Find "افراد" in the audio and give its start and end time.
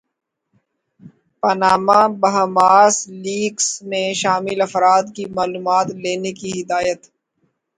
4.61-5.05